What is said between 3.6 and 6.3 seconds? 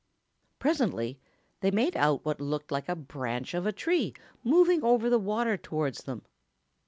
a tree moving over the water towards them.